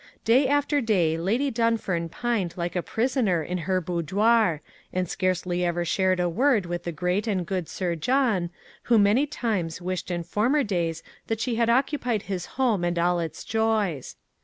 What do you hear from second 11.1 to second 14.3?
that she had occupied his home and all its joys.